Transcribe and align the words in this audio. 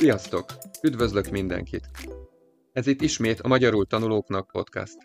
Sziasztok! 0.00 0.44
Üdvözlök 0.82 1.28
mindenkit! 1.28 1.90
Ez 2.72 2.86
itt 2.86 3.00
ismét 3.00 3.40
a 3.40 3.48
Magyarul 3.48 3.86
Tanulóknak 3.86 4.50
podcast. 4.50 4.96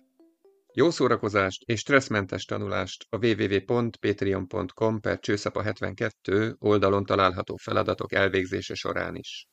Jó 0.74 0.90
szórakozást 0.90 1.62
és 1.64 1.80
stresszmentes 1.80 2.46
tanulást 2.46 3.06
a 3.10 3.26
www.patreon.com 3.26 5.00
per 5.00 5.20
csőszapa 5.20 5.62
72 5.62 6.56
oldalon 6.60 7.06
található 7.06 7.56
feladatok 7.56 8.14
elvégzése 8.14 8.74
során 8.74 9.16
is. 9.16 9.48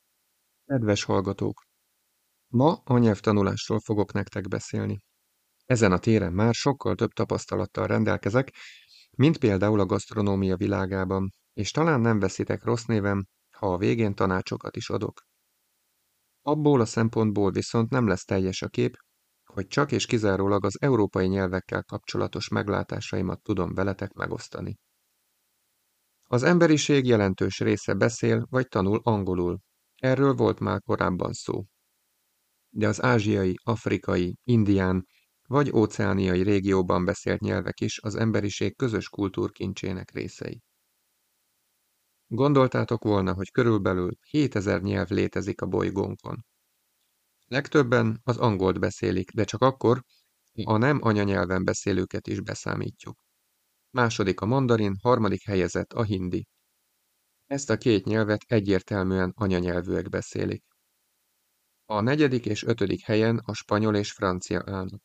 Kedves 0.65 1.05
hallgatók! 1.05 1.63
Ma 2.49 2.81
a 2.85 2.99
nyelvtanulásról 2.99 3.81
fogok 3.81 4.13
nektek 4.13 4.49
beszélni. 4.49 4.99
Ezen 5.65 5.93
a 5.93 5.99
téren 5.99 6.33
már 6.33 6.55
sokkal 6.55 6.95
több 6.95 7.11
tapasztalattal 7.11 7.87
rendelkezek, 7.87 8.55
mint 9.17 9.39
például 9.39 9.81
a 9.81 9.87
gasztronómia 9.87 10.57
világában, 10.57 11.31
és 11.53 11.71
talán 11.71 12.01
nem 12.01 12.19
veszitek 12.19 12.65
rossz 12.65 12.85
névem, 12.85 13.25
ha 13.51 13.73
a 13.73 13.79
végén 13.79 14.15
tanácsokat 14.15 14.77
is 14.77 14.91
adok. 14.91 15.31
Abból 16.43 16.81
a 16.81 16.85
szempontból 16.85 17.51
viszont 17.51 17.91
nem 17.91 18.07
lesz 18.07 18.25
teljes 18.25 18.63
a 18.63 18.69
kép, 18.69 18.97
hogy 19.45 19.67
csak 19.67 19.93
és 19.93 20.07
kizárólag 20.07 20.65
az 20.65 20.81
európai 20.81 21.27
nyelvekkel 21.27 21.83
kapcsolatos 21.83 22.49
meglátásaimat 22.49 23.43
tudom 23.43 23.75
veletek 23.75 24.13
megosztani. 24.13 24.79
Az 26.23 26.43
emberiség 26.43 27.07
jelentős 27.07 27.61
része 27.61 27.95
beszél 27.95 28.47
vagy 28.51 28.69
tanul 28.69 29.01
angolul. 29.03 29.59
Erről 29.97 30.35
volt 30.35 30.61
már 30.61 30.81
korábban 30.81 31.33
szó. 31.33 31.65
De 32.69 32.89
az 32.89 33.03
ázsiai, 33.03 33.55
afrikai, 33.63 34.37
indián 34.43 35.07
vagy 35.49 35.71
óceániai 35.71 36.43
régióban 36.43 37.05
beszélt 37.05 37.41
nyelvek 37.41 37.81
is 37.81 38.01
az 38.01 38.15
emberiség 38.15 38.77
közös 38.77 39.09
kultúrkincsének 39.09 40.11
részei. 40.11 40.63
Gondoltátok 42.35 43.03
volna, 43.03 43.35
hogy 43.35 43.51
körülbelül 43.51 44.11
7000 44.21 44.83
nyelv 44.83 45.09
létezik 45.09 45.61
a 45.61 45.67
bolygónkon. 45.67 46.45
Legtöbben 47.47 48.21
az 48.23 48.37
angolt 48.37 48.79
beszélik, 48.79 49.31
de 49.31 49.45
csak 49.45 49.63
akkor, 49.63 50.03
ha 50.65 50.73
a 50.73 50.77
nem 50.77 50.99
anyanyelven 51.03 51.65
beszélőket 51.65 52.27
is 52.27 52.41
beszámítjuk. 52.41 53.19
Második 53.91 54.41
a 54.41 54.47
mandarin, 54.47 54.97
harmadik 55.03 55.45
helyezett 55.45 55.93
a 55.93 56.03
hindi. 56.03 56.47
Ezt 57.47 57.71
a 57.71 57.77
két 57.77 58.05
nyelvet 58.05 58.43
egyértelműen 58.47 59.33
anyanyelvűek 59.35 60.09
beszélik. 60.09 60.65
A 61.85 62.01
negyedik 62.01 62.47
és 62.47 62.65
ötödik 62.65 63.05
helyen 63.05 63.39
a 63.39 63.55
spanyol 63.55 63.97
és 63.97 64.13
francia 64.13 64.63
állnak. 64.67 65.03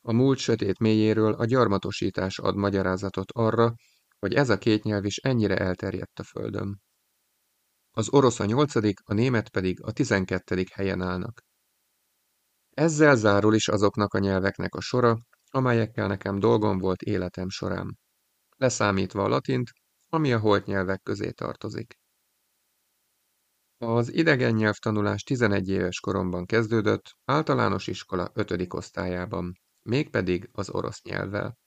A 0.00 0.12
múlt 0.12 0.38
sötét 0.38 0.78
mélyéről 0.78 1.32
a 1.32 1.44
gyarmatosítás 1.44 2.38
ad 2.38 2.56
magyarázatot 2.56 3.32
arra, 3.32 3.74
hogy 4.18 4.34
ez 4.34 4.50
a 4.50 4.58
két 4.58 4.82
nyelv 4.82 5.04
is 5.04 5.16
ennyire 5.16 5.56
elterjedt 5.56 6.18
a 6.18 6.24
Földön. 6.24 6.80
Az 7.90 8.08
orosz 8.12 8.40
a 8.40 8.44
nyolcadik, 8.44 9.00
a 9.04 9.14
német 9.14 9.48
pedig 9.48 9.82
a 9.82 9.92
tizenkettedik 9.92 10.70
helyen 10.72 11.02
állnak. 11.02 11.42
Ezzel 12.70 13.16
zárul 13.16 13.54
is 13.54 13.68
azoknak 13.68 14.14
a 14.14 14.18
nyelveknek 14.18 14.74
a 14.74 14.80
sora, 14.80 15.18
amelyekkel 15.50 16.06
nekem 16.06 16.38
dolgom 16.38 16.78
volt 16.78 17.02
életem 17.02 17.48
során. 17.48 17.98
Leszámítva 18.56 19.24
a 19.24 19.28
latint, 19.28 19.70
ami 20.08 20.32
a 20.32 20.38
holt 20.38 20.66
nyelvek 20.66 21.02
közé 21.02 21.30
tartozik. 21.30 21.94
Az 23.78 24.12
idegen 24.12 24.54
nyelvtanulás 24.54 25.22
11 25.22 25.68
éves 25.68 26.00
koromban 26.00 26.46
kezdődött, 26.46 27.04
általános 27.24 27.86
iskola 27.86 28.30
5. 28.34 28.74
osztályában, 28.74 29.52
mégpedig 29.82 30.48
az 30.52 30.70
orosz 30.70 31.02
nyelvvel. 31.02 31.58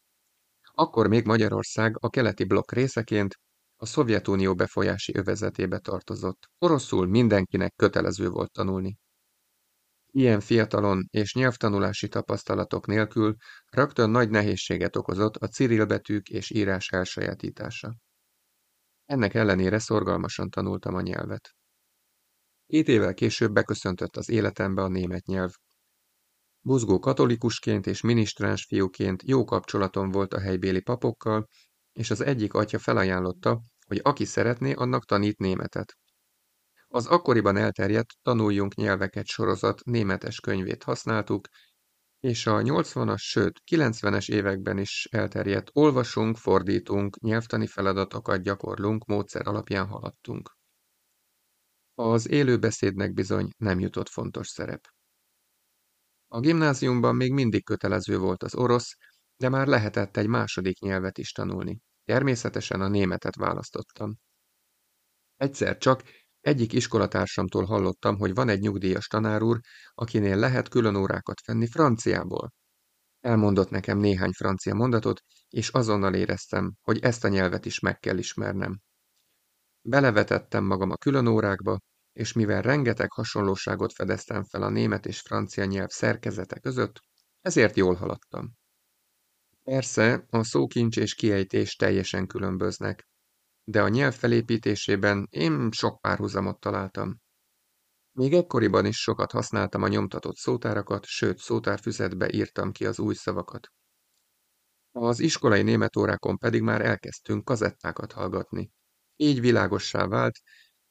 Akkor 0.79 1.07
még 1.07 1.25
Magyarország 1.25 1.95
a 1.99 2.09
keleti 2.09 2.43
blokk 2.43 2.71
részeként 2.71 3.35
a 3.75 3.85
Szovjetunió 3.85 4.55
befolyási 4.55 5.15
övezetébe 5.15 5.79
tartozott. 5.79 6.49
Oroszul 6.57 7.07
mindenkinek 7.07 7.73
kötelező 7.75 8.29
volt 8.29 8.51
tanulni. 8.51 8.97
Ilyen 10.11 10.39
fiatalon 10.39 11.07
és 11.09 11.33
nyelvtanulási 11.33 12.07
tapasztalatok 12.07 12.87
nélkül 12.87 13.35
rögtön 13.65 14.09
nagy 14.09 14.29
nehézséget 14.29 14.95
okozott 14.95 15.35
a 15.35 15.47
cirilbetűk 15.47 16.29
és 16.29 16.49
írás 16.49 16.89
elsajátítása. 16.89 17.95
Ennek 19.05 19.33
ellenére 19.33 19.79
szorgalmasan 19.79 20.49
tanultam 20.49 20.95
a 20.95 21.01
nyelvet. 21.01 21.55
Két 22.67 22.87
évvel 22.87 23.13
később 23.13 23.51
beköszöntött 23.51 24.17
az 24.17 24.29
életembe 24.29 24.81
a 24.81 24.87
német 24.87 25.25
nyelv, 25.25 25.51
Buzgó 26.61 26.99
katolikusként 26.99 27.87
és 27.87 28.01
minisztráns 28.01 28.65
fiúként 28.65 29.23
jó 29.25 29.43
kapcsolatom 29.45 30.11
volt 30.11 30.33
a 30.33 30.39
helybéli 30.39 30.81
papokkal, 30.81 31.47
és 31.93 32.11
az 32.11 32.21
egyik 32.21 32.53
atya 32.53 32.79
felajánlotta, 32.79 33.61
hogy 33.85 33.99
aki 34.03 34.25
szeretné, 34.25 34.73
annak 34.73 35.05
tanít 35.05 35.37
németet. 35.37 35.97
Az 36.87 37.05
akkoriban 37.05 37.57
elterjedt 37.57 38.13
Tanuljunk 38.21 38.75
nyelveket 38.75 39.25
sorozat 39.25 39.83
németes 39.83 40.39
könyvét 40.39 40.83
használtuk, 40.83 41.47
és 42.19 42.45
a 42.45 42.61
80-as, 42.61 43.17
sőt 43.17 43.61
90-es 43.71 44.29
években 44.29 44.77
is 44.77 45.07
elterjedt 45.11 45.69
olvasunk, 45.73 46.37
fordítunk, 46.37 47.19
nyelvtani 47.19 47.67
feladatokat 47.67 48.41
gyakorlunk 48.41 49.05
módszer 49.05 49.47
alapján 49.47 49.87
haladtunk. 49.87 50.57
Az 51.93 52.29
élőbeszédnek 52.29 53.13
bizony 53.13 53.49
nem 53.57 53.79
jutott 53.79 54.09
fontos 54.09 54.47
szerep. 54.47 54.87
A 56.31 56.39
gimnáziumban 56.39 57.15
még 57.15 57.33
mindig 57.33 57.63
kötelező 57.65 58.17
volt 58.17 58.43
az 58.43 58.55
orosz, 58.55 58.95
de 59.37 59.49
már 59.49 59.67
lehetett 59.67 60.17
egy 60.17 60.27
második 60.27 60.79
nyelvet 60.79 61.17
is 61.17 61.31
tanulni. 61.31 61.79
Természetesen 62.03 62.81
a 62.81 62.87
németet 62.87 63.35
választottam. 63.35 64.17
Egyszer 65.35 65.77
csak 65.77 66.03
egyik 66.39 66.73
iskolatársamtól 66.73 67.65
hallottam, 67.65 68.17
hogy 68.17 68.33
van 68.33 68.49
egy 68.49 68.59
nyugdíjas 68.59 69.07
tanárúr, 69.07 69.59
akinél 69.93 70.37
lehet 70.37 70.69
külön 70.69 70.95
órákat 70.95 71.45
venni 71.45 71.67
franciából. 71.67 72.53
Elmondott 73.19 73.69
nekem 73.69 73.97
néhány 73.97 74.31
francia 74.31 74.73
mondatot, 74.73 75.21
és 75.49 75.69
azonnal 75.69 76.13
éreztem, 76.13 76.73
hogy 76.81 76.99
ezt 76.99 77.23
a 77.23 77.27
nyelvet 77.27 77.65
is 77.65 77.79
meg 77.79 77.99
kell 77.99 78.17
ismernem. 78.17 78.79
Belevetettem 79.81 80.63
magam 80.63 80.89
a 80.89 80.97
külön 80.97 81.27
órákba, 81.27 81.77
és 82.19 82.33
mivel 82.33 82.61
rengeteg 82.61 83.11
hasonlóságot 83.11 83.93
fedeztem 83.93 84.43
fel 84.43 84.61
a 84.61 84.69
német 84.69 85.05
és 85.05 85.19
francia 85.19 85.65
nyelv 85.65 85.89
szerkezete 85.89 86.59
között, 86.59 86.99
ezért 87.41 87.75
jól 87.75 87.95
haladtam. 87.95 88.53
Persze, 89.63 90.25
a 90.29 90.43
szókincs 90.43 90.97
és 90.97 91.15
kiejtés 91.15 91.75
teljesen 91.75 92.27
különböznek, 92.27 93.07
de 93.63 93.81
a 93.81 93.87
nyelv 93.87 94.13
felépítésében 94.13 95.27
én 95.29 95.71
sok 95.71 96.01
párhuzamot 96.01 96.59
találtam. 96.59 97.19
Még 98.11 98.33
ekkoriban 98.33 98.85
is 98.85 98.97
sokat 98.97 99.31
használtam 99.31 99.83
a 99.83 99.87
nyomtatott 99.87 100.35
szótárakat, 100.35 101.05
sőt 101.05 101.37
szótárfüzetbe 101.37 102.31
írtam 102.31 102.71
ki 102.71 102.85
az 102.85 102.99
új 102.99 103.13
szavakat. 103.13 103.67
Az 104.91 105.19
iskolai 105.19 105.61
német 105.61 105.95
órákon 105.95 106.37
pedig 106.37 106.61
már 106.61 106.81
elkezdtünk 106.81 107.45
kazettákat 107.45 108.11
hallgatni. 108.11 108.71
Így 109.15 109.39
világossá 109.39 110.07
vált, 110.07 110.39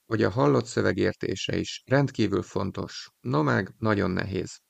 hogy 0.09 0.23
a 0.23 0.31
hallott 0.31 0.67
szöveg 0.67 0.97
értése 0.97 1.57
is 1.57 1.83
rendkívül 1.87 2.43
fontos, 2.43 3.09
no 3.21 3.43
meg 3.43 3.75
nagyon 3.79 4.11
nehéz. 4.11 4.61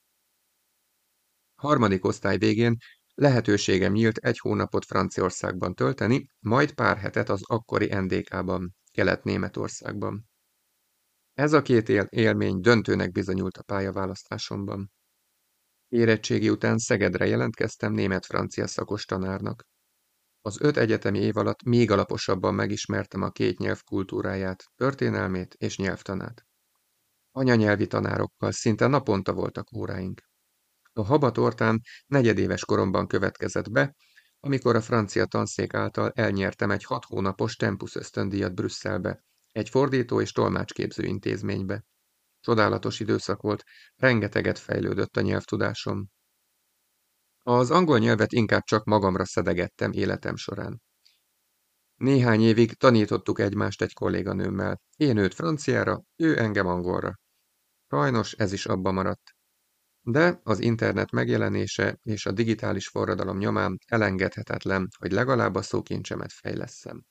Harmadik 1.55 2.05
osztály 2.05 2.39
végén 2.39 2.77
lehetőségem 3.15 3.93
nyílt 3.93 4.17
egy 4.17 4.39
hónapot 4.39 4.85
Franciaországban 4.85 5.75
tölteni, 5.75 6.27
majd 6.39 6.75
pár 6.75 6.97
hetet 6.97 7.29
az 7.29 7.41
akkori 7.45 7.95
NDK-ban, 7.95 8.75
Kelet-Németországban. 8.93 10.29
Ez 11.35 11.53
a 11.53 11.63
két 11.63 11.89
él 11.89 12.07
élmény 12.09 12.61
döntőnek 12.61 13.13
bizonyult 13.13 13.57
a 13.57 13.63
pályaválasztásomban. 13.63 14.93
Érettségi 15.89 16.51
után 16.51 16.79
Szegedre 16.79 17.27
jelentkeztem 17.27 17.93
német-francia 17.93 18.67
szakos 18.67 19.05
tanárnak. 19.05 19.67
Az 20.41 20.61
öt 20.61 20.77
egyetemi 20.77 21.19
év 21.19 21.37
alatt 21.37 21.63
még 21.63 21.91
alaposabban 21.91 22.55
megismertem 22.55 23.23
a 23.23 23.31
két 23.31 23.59
nyelv 23.59 23.83
kultúráját, 23.83 24.65
történelmét 24.77 25.55
és 25.55 25.77
nyelvtanát. 25.77 26.47
Anyanyelvi 27.31 27.87
tanárokkal 27.87 28.53
szinte 28.53 28.87
naponta 28.87 29.33
voltak 29.33 29.73
óráink. 29.77 30.23
A 30.93 31.05
habatortán 31.05 31.81
negyedéves 32.07 32.65
koromban 32.65 33.07
következett 33.07 33.71
be, 33.71 33.95
amikor 34.41 34.77
a 34.77 34.81
francia 34.81 35.27
tanszék 35.27 35.75
által 35.75 36.13
elnyertem 36.15 36.71
egy 36.71 36.85
hat 36.85 37.05
hónapos 37.05 37.57
Tempus 37.57 37.95
ösztöndíjat 37.95 38.55
Brüsszelbe, 38.55 39.25
egy 39.53 39.69
fordító 39.69 40.21
és 40.21 40.33
tolmácsképző 40.33 41.03
intézménybe. 41.05 41.85
Csodálatos 42.41 43.01
időszak 43.01 43.43
volt, 43.43 43.65
rengeteget 43.97 44.59
fejlődött 44.59 45.17
a 45.17 45.21
nyelvtudásom. 45.21 46.09
Az 47.49 47.71
angol 47.71 47.99
nyelvet 47.99 48.33
inkább 48.33 48.63
csak 48.63 48.85
magamra 48.85 49.25
szedegettem 49.25 49.93
életem 49.93 50.37
során. 50.37 50.83
Néhány 51.95 52.41
évig 52.43 52.73
tanítottuk 52.73 53.39
egymást 53.39 53.83
egy 53.83 53.93
kolléganőmmel. 53.93 54.81
Én 54.97 55.17
őt 55.17 55.35
franciára, 55.35 56.03
ő 56.17 56.39
engem 56.39 56.67
angolra. 56.67 57.19
Sajnos 57.91 58.33
ez 58.33 58.53
is 58.53 58.67
abba 58.67 58.93
maradt. 58.93 59.37
De 60.01 60.41
az 60.43 60.61
internet 60.61 61.11
megjelenése 61.11 61.99
és 62.03 62.27
a 62.27 62.33
digitális 62.33 62.89
forradalom 62.89 63.39
nyomán 63.39 63.79
elengedhetetlen, 63.87 64.89
hogy 64.99 65.13
legalább 65.13 65.55
a 65.55 65.63
szókincsemet 65.63 66.33
fejleszem. 66.33 67.05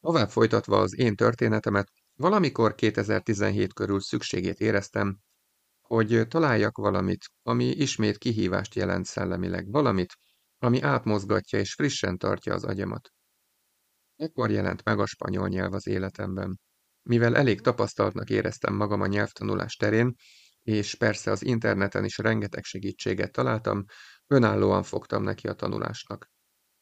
Tovább 0.00 0.30
folytatva 0.30 0.78
az 0.78 0.98
én 0.98 1.16
történetemet, 1.16 1.92
Valamikor 2.14 2.74
2017 2.74 3.72
körül 3.72 4.00
szükségét 4.00 4.60
éreztem, 4.60 5.18
hogy 5.94 6.26
találjak 6.28 6.76
valamit, 6.76 7.24
ami 7.42 7.64
ismét 7.64 8.18
kihívást 8.18 8.74
jelent 8.74 9.04
szellemileg, 9.04 9.70
valamit, 9.70 10.12
ami 10.58 10.80
átmozgatja 10.80 11.58
és 11.58 11.74
frissen 11.74 12.18
tartja 12.18 12.54
az 12.54 12.64
agyamat. 12.64 13.08
Ekkor 14.16 14.50
jelent 14.50 14.84
meg 14.84 14.98
a 14.98 15.06
spanyol 15.06 15.48
nyelv 15.48 15.72
az 15.74 15.86
életemben. 15.86 16.58
Mivel 17.02 17.36
elég 17.36 17.60
tapasztaltnak 17.60 18.30
éreztem 18.30 18.74
magam 18.74 19.00
a 19.00 19.06
nyelvtanulás 19.06 19.74
terén, 19.74 20.14
és 20.62 20.94
persze 20.94 21.30
az 21.30 21.44
interneten 21.44 22.04
is 22.04 22.18
rengeteg 22.18 22.64
segítséget 22.64 23.32
találtam, 23.32 23.84
önállóan 24.26 24.82
fogtam 24.82 25.22
neki 25.22 25.48
a 25.48 25.52
tanulásnak. 25.52 26.30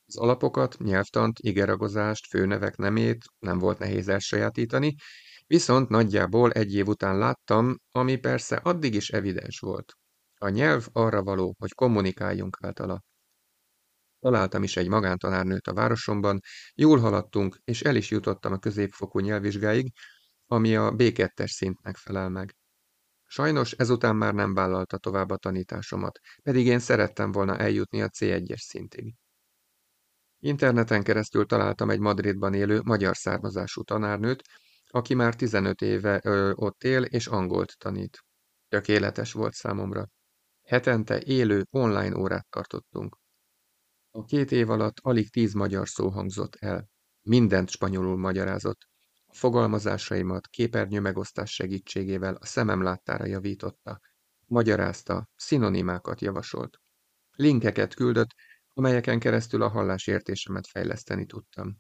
Az 0.07 0.17
alapokat, 0.17 0.79
nyelvtant, 0.79 1.39
igeragozást, 1.39 2.27
főnevek 2.27 2.77
nemét 2.77 3.25
nem 3.39 3.59
volt 3.59 3.79
nehéz 3.79 4.09
elsajátítani, 4.09 4.95
viszont 5.51 5.89
nagyjából 5.89 6.51
egy 6.51 6.75
év 6.75 6.87
után 6.87 7.19
láttam, 7.19 7.77
ami 7.91 8.17
persze 8.17 8.57
addig 8.57 8.95
is 8.95 9.09
evidens 9.11 9.59
volt. 9.59 9.93
A 10.39 10.49
nyelv 10.49 10.87
arra 10.93 11.23
való, 11.23 11.55
hogy 11.59 11.73
kommunikáljunk 11.73 12.59
általa. 12.61 13.03
Találtam 14.19 14.63
is 14.63 14.77
egy 14.77 14.89
magántanárnőt 14.89 15.67
a 15.67 15.73
városomban, 15.73 16.41
jól 16.75 16.99
haladtunk, 16.99 17.57
és 17.65 17.83
el 17.83 17.97
is 17.97 18.11
jutottam 18.11 18.53
a 18.53 18.59
középfokú 18.59 19.19
nyelvvizsgáig, 19.19 19.93
ami 20.47 20.77
a 20.77 20.91
B2-es 20.91 21.51
szintnek 21.51 21.97
felel 21.97 22.29
meg. 22.29 22.55
Sajnos 23.27 23.73
ezután 23.73 24.17
már 24.17 24.35
nem 24.35 24.55
vállalta 24.55 24.99
tovább 24.99 25.31
a 25.31 25.37
tanításomat, 25.37 26.19
pedig 26.43 26.67
én 26.67 26.79
szerettem 26.79 27.33
volna 27.33 27.59
eljutni 27.59 28.03
a 28.03 28.09
C1-es 28.09 28.61
szintig. 28.61 29.15
Interneten 30.39 31.03
keresztül 31.03 31.47
találtam 31.47 31.91
egy 31.91 32.01
Madridban 32.01 32.55
élő 32.55 32.81
magyar 32.85 33.17
származású 33.17 33.83
tanárnőt, 33.83 34.43
aki 34.91 35.15
már 35.15 35.35
15 35.35 35.81
éve 35.81 36.21
ö, 36.25 36.53
ott 36.55 36.85
él 36.85 37.03
és 37.03 37.27
angolt 37.27 37.79
tanít. 37.79 38.25
Tökéletes 38.69 39.33
volt 39.33 39.55
számomra. 39.55 40.09
Hetente 40.63 41.21
élő 41.21 41.67
online 41.71 42.17
órát 42.17 42.47
tartottunk. 42.49 43.19
A 44.11 44.25
két 44.25 44.53
év 44.53 44.71
alatt 44.71 44.97
alig 45.03 45.31
tíz 45.31 45.53
magyar 45.53 45.89
szó 45.89 46.09
hangzott 46.09 46.55
el. 46.55 46.89
Mindent 47.23 47.71
spanyolul 47.71 48.17
magyarázott. 48.17 48.89
A 49.27 49.35
fogalmazásaimat 49.35 50.47
képernyő 50.47 51.01
megosztás 51.01 51.55
segítségével 51.55 52.35
a 52.35 52.47
szemem 52.47 52.83
láttára 52.83 53.27
javította. 53.27 54.01
Magyarázta, 54.47 55.29
szinonimákat 55.37 56.21
javasolt. 56.21 56.79
Linkeket 57.37 57.95
küldött, 57.95 58.31
amelyeken 58.69 59.19
keresztül 59.19 59.63
a 59.63 59.69
hallásértésemet 59.69 60.67
fejleszteni 60.67 61.27
tudtam. 61.27 61.77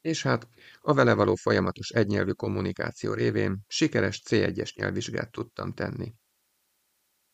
És 0.00 0.22
hát 0.22 0.48
a 0.80 0.94
vele 0.94 1.14
való 1.14 1.34
folyamatos 1.34 1.90
egynyelvű 1.90 2.30
kommunikáció 2.30 3.12
révén 3.12 3.64
sikeres 3.66 4.22
C1-es 4.24 4.74
nyelvvizsgát 4.74 5.30
tudtam 5.30 5.72
tenni. 5.72 6.14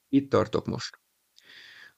Itt 0.09 0.31
tartok 0.31 0.67
most. 0.67 0.99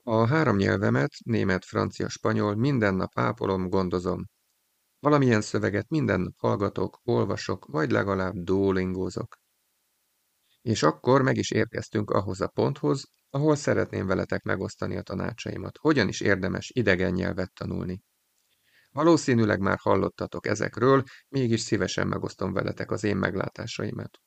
A 0.02 0.26
három 0.26 0.56
nyelvemet, 0.56 1.10
német, 1.24 1.64
francia, 1.64 2.08
spanyol, 2.08 2.54
minden 2.54 2.94
nap 2.94 3.10
ápolom, 3.18 3.68
gondozom. 3.68 4.24
Valamilyen 4.98 5.40
szöveget 5.40 5.88
minden 5.88 6.20
nap 6.20 6.34
hallgatok, 6.36 7.00
olvasok, 7.04 7.66
vagy 7.66 7.90
legalább 7.90 8.34
duolingózok. 8.34 9.36
És 10.62 10.82
akkor 10.82 11.22
meg 11.22 11.36
is 11.36 11.50
érkeztünk 11.50 12.10
ahhoz 12.10 12.40
a 12.40 12.48
ponthoz, 12.48 13.04
ahol 13.30 13.56
szeretném 13.56 14.06
veletek 14.06 14.42
megosztani 14.42 14.96
a 14.96 15.02
tanácsaimat, 15.02 15.76
hogyan 15.76 16.08
is 16.08 16.20
érdemes 16.20 16.70
idegen 16.74 17.12
nyelvet 17.12 17.52
tanulni. 17.52 18.02
Valószínűleg 18.96 19.60
már 19.60 19.78
hallottatok 19.78 20.46
ezekről, 20.46 21.02
mégis 21.28 21.60
szívesen 21.60 22.06
megosztom 22.06 22.52
veletek 22.52 22.90
az 22.90 23.04
én 23.04 23.16
meglátásaimat. 23.16 24.18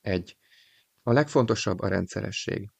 1. 0.00 0.36
A 1.02 1.12
legfontosabb 1.12 1.80
a 1.80 1.88
rendszeresség. 1.88 2.70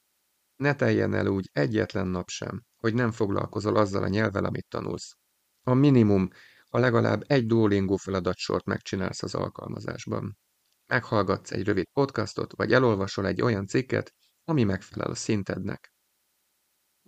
Ne 0.56 0.74
teljen 0.74 1.14
el 1.14 1.26
úgy 1.26 1.48
egyetlen 1.52 2.06
nap 2.06 2.28
sem, 2.28 2.62
hogy 2.76 2.94
nem 2.94 3.10
foglalkozol 3.10 3.76
azzal 3.76 4.02
a 4.02 4.08
nyelvvel, 4.08 4.44
amit 4.44 4.66
tanulsz. 4.68 5.16
A 5.62 5.74
minimum, 5.74 6.28
a 6.68 6.78
legalább 6.78 7.22
egy 7.26 7.46
Duolingo 7.46 7.96
feladatsort 7.96 8.64
megcsinálsz 8.64 9.22
az 9.22 9.34
alkalmazásban. 9.34 10.38
Meghallgatsz 10.86 11.50
egy 11.50 11.64
rövid 11.64 11.86
podcastot, 11.92 12.52
vagy 12.56 12.72
elolvasol 12.72 13.26
egy 13.26 13.42
olyan 13.42 13.66
cikket, 13.66 14.14
ami 14.44 14.64
megfelel 14.64 15.10
a 15.10 15.14
szintednek. 15.14 15.92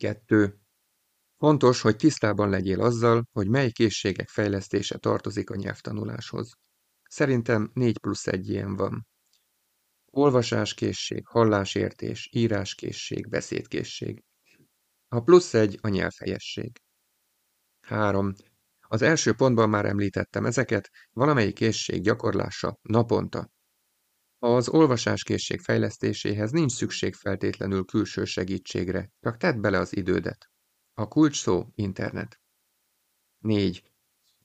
2. 0.01 0.62
Fontos, 1.43 1.81
hogy 1.81 1.97
tisztában 1.97 2.51
legyél 2.51 2.81
azzal, 2.81 3.27
hogy 3.33 3.49
mely 3.49 3.71
készségek 3.71 4.29
fejlesztése 4.29 4.99
tartozik 4.99 5.51
a 5.51 5.57
nyelvtanuláshoz. 5.57 6.53
Szerintem 7.03 7.71
4 7.75 7.99
plusz 7.99 8.27
1 8.27 8.49
ilyen 8.49 8.77
van. 8.77 9.07
Olvasáskészség, 10.07 11.27
hallásértés, 11.27 12.29
íráskészség, 12.33 13.29
beszédkészség. 13.29 14.25
A 15.09 15.21
plusz 15.21 15.55
egy 15.55 15.79
a 15.81 15.89
nyelvhelyesség. 15.89 16.81
3. 17.81 18.33
Az 18.81 19.03
első 19.03 19.33
pontban 19.33 19.69
már 19.69 19.85
említettem 19.85 20.45
ezeket, 20.45 20.91
valamelyik 21.13 21.55
készség 21.55 22.03
gyakorlása 22.03 22.79
naponta. 22.83 23.51
Az 24.39 24.69
olvasáskészség 24.69 25.61
fejlesztéséhez 25.61 26.51
nincs 26.51 26.73
szükség 26.73 27.15
feltétlenül 27.15 27.85
külső 27.85 28.25
segítségre, 28.25 29.11
csak 29.21 29.37
tedd 29.37 29.61
bele 29.61 29.79
az 29.79 29.97
idődet. 29.97 30.52
A 30.95 31.09
kulcs 31.09 31.41
szó 31.41 31.67
internet. 31.75 32.41
4. 33.39 33.93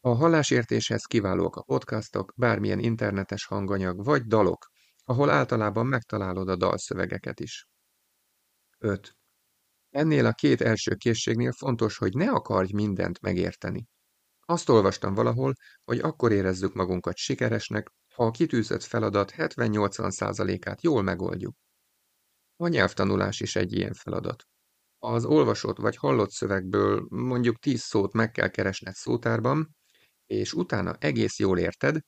A 0.01 0.09
hallásértéshez 0.09 1.03
kiválóak 1.03 1.55
a 1.55 1.61
podcastok, 1.61 2.33
bármilyen 2.35 2.79
internetes 2.79 3.45
hanganyag 3.45 4.03
vagy 4.03 4.23
dalok, 4.23 4.67
ahol 5.03 5.29
általában 5.29 5.85
megtalálod 5.85 6.49
a 6.49 6.55
dalszövegeket 6.55 7.39
is. 7.39 7.67
5. 8.77 9.15
Ennél 9.89 10.25
a 10.25 10.31
két 10.31 10.61
első 10.61 10.95
készségnél 10.95 11.51
fontos, 11.51 11.97
hogy 11.97 12.13
ne 12.13 12.31
akarj 12.31 12.71
mindent 12.73 13.21
megérteni. 13.21 13.87
Azt 14.39 14.69
olvastam 14.69 15.13
valahol, 15.13 15.53
hogy 15.83 15.99
akkor 15.99 16.31
érezzük 16.31 16.73
magunkat 16.73 17.17
sikeresnek, 17.17 17.91
ha 18.13 18.25
a 18.25 18.31
kitűzött 18.31 18.83
feladat 18.83 19.33
70-80%-át 19.35 20.81
jól 20.81 21.01
megoldjuk. 21.01 21.55
A 22.55 22.67
nyelvtanulás 22.67 23.39
is 23.39 23.55
egy 23.55 23.73
ilyen 23.73 23.93
feladat. 23.93 24.47
Az 24.99 25.25
olvasott 25.25 25.77
vagy 25.77 25.95
hallott 25.95 26.31
szövegből 26.31 27.05
mondjuk 27.09 27.59
10 27.59 27.81
szót 27.81 28.13
meg 28.13 28.31
kell 28.31 28.47
keresned 28.47 28.93
szótárban, 28.93 29.75
és 30.25 30.53
utána 30.53 30.95
egész 30.99 31.39
jól 31.39 31.59
érted, 31.59 31.99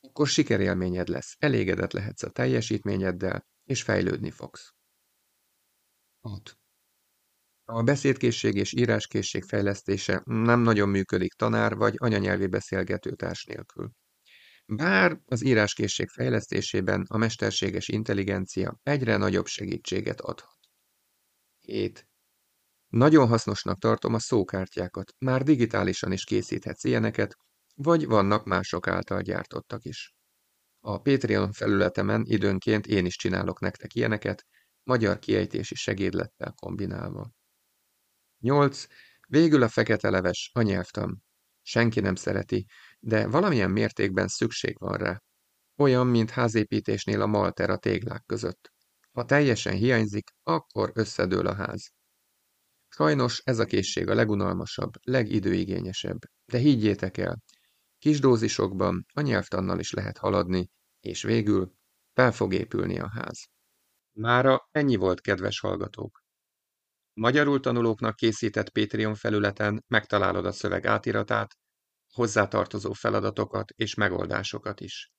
akkor 0.00 0.26
sikerélményed 0.26 1.08
lesz, 1.08 1.34
elégedett 1.38 1.92
lehetsz 1.92 2.22
a 2.22 2.30
teljesítményeddel, 2.30 3.46
és 3.64 3.82
fejlődni 3.82 4.30
fogsz. 4.30 4.74
6. 6.20 6.58
A 7.64 7.82
beszédkészség 7.82 8.54
és 8.54 8.72
íráskészség 8.72 9.44
fejlesztése 9.44 10.22
nem 10.24 10.60
nagyon 10.60 10.88
működik 10.88 11.32
tanár 11.32 11.76
vagy 11.76 11.94
anyanyelvi 11.96 12.46
beszélgetőtárs 12.46 13.44
nélkül. 13.44 13.90
Bár 14.66 15.20
az 15.24 15.44
íráskészség 15.44 16.08
fejlesztésében 16.08 17.04
a 17.08 17.16
mesterséges 17.16 17.88
intelligencia 17.88 18.78
egyre 18.82 19.16
nagyobb 19.16 19.46
segítséget 19.46 20.20
adhat. 20.20 20.56
7. 21.60 22.08
Nagyon 22.96 23.28
hasznosnak 23.28 23.78
tartom 23.78 24.14
a 24.14 24.18
szókártyákat, 24.18 25.12
már 25.18 25.42
digitálisan 25.42 26.12
is 26.12 26.24
készíthetsz 26.24 26.84
ilyeneket, 26.84 27.36
vagy 27.74 28.06
vannak 28.06 28.44
mások 28.44 28.86
által 28.86 29.20
gyártottak 29.20 29.84
is. 29.84 30.14
A 30.80 31.00
Patreon 31.00 31.52
felületemen 31.52 32.22
időnként 32.26 32.86
én 32.86 33.06
is 33.06 33.16
csinálok 33.16 33.60
nektek 33.60 33.94
ilyeneket, 33.94 34.46
magyar 34.82 35.18
kiejtési 35.18 35.74
segédlettel 35.74 36.52
kombinálva. 36.52 37.30
8. 38.38 38.86
Végül 39.28 39.62
a 39.62 39.68
fekete 39.68 40.10
leves, 40.10 40.50
a 40.52 40.62
nyelvtan. 40.62 41.22
Senki 41.62 42.00
nem 42.00 42.14
szereti, 42.14 42.66
de 42.98 43.26
valamilyen 43.26 43.70
mértékben 43.70 44.28
szükség 44.28 44.78
van 44.78 44.96
rá. 44.96 45.22
Olyan, 45.76 46.06
mint 46.06 46.30
házépítésnél 46.30 47.22
a 47.22 47.26
malter 47.26 47.70
a 47.70 47.76
téglák 47.76 48.22
között. 48.26 48.72
Ha 49.12 49.24
teljesen 49.24 49.74
hiányzik, 49.74 50.30
akkor 50.42 50.90
összedől 50.94 51.46
a 51.46 51.54
ház. 51.54 51.95
Sajnos 52.96 53.40
ez 53.44 53.58
a 53.58 53.64
készség 53.64 54.08
a 54.08 54.14
legunalmasabb, 54.14 54.90
legidőigényesebb, 55.02 56.18
de 56.44 56.58
higgyétek 56.58 57.16
el, 57.16 57.42
Kis 57.98 58.20
dózisokban 58.20 59.06
a 59.14 59.20
nyelvtannal 59.20 59.78
is 59.78 59.92
lehet 59.92 60.18
haladni, 60.18 60.70
és 61.00 61.22
végül 61.22 61.72
fel 62.12 62.32
fog 62.32 62.54
épülni 62.54 62.98
a 62.98 63.08
ház. 63.08 63.48
Mára 64.12 64.68
ennyi 64.70 64.96
volt, 64.96 65.20
kedves 65.20 65.60
hallgatók! 65.60 66.22
Magyarul 67.12 67.60
tanulóknak 67.60 68.16
készített 68.16 68.70
Patreon 68.70 69.14
felületen 69.14 69.84
megtalálod 69.86 70.46
a 70.46 70.52
szöveg 70.52 70.86
átiratát, 70.86 71.56
hozzátartozó 72.12 72.92
feladatokat 72.92 73.70
és 73.70 73.94
megoldásokat 73.94 74.80
is. 74.80 75.12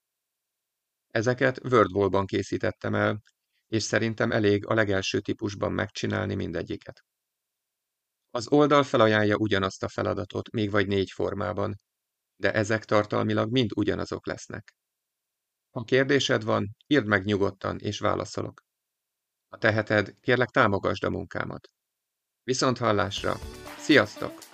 Ezeket 1.06 1.64
WordWall-ban 1.64 2.26
készítettem 2.26 2.94
el, 2.94 3.22
és 3.66 3.82
szerintem 3.82 4.32
elég 4.32 4.66
a 4.66 4.74
legelső 4.74 5.20
típusban 5.20 5.72
megcsinálni 5.72 6.34
mindegyiket. 6.34 7.07
Az 8.30 8.48
oldal 8.48 8.82
felajánlja 8.82 9.36
ugyanazt 9.36 9.82
a 9.82 9.88
feladatot, 9.88 10.50
még 10.50 10.70
vagy 10.70 10.86
négy 10.86 11.10
formában, 11.10 11.74
de 12.36 12.52
ezek 12.52 12.84
tartalmilag 12.84 13.50
mind 13.50 13.70
ugyanazok 13.74 14.26
lesznek. 14.26 14.74
Ha 15.70 15.84
kérdésed 15.84 16.44
van, 16.44 16.76
írd 16.86 17.06
meg 17.06 17.24
nyugodtan, 17.24 17.78
és 17.78 17.98
válaszolok. 17.98 18.62
Ha 19.48 19.58
teheted, 19.58 20.14
kérlek 20.20 20.48
támogasd 20.48 21.04
a 21.04 21.10
munkámat. 21.10 21.68
Viszont 22.42 22.78
hallásra! 22.78 23.34
Sziasztok! 23.78 24.47